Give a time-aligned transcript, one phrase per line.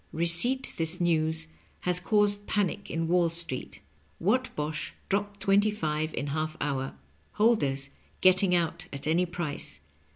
[0.11, 1.45] Re ceipt this news
[1.81, 3.81] has caused panic in Wall Street.
[4.17, 6.95] Whatbosh dropped twenty five in half hour.
[7.33, 9.79] Holders getting out at any price.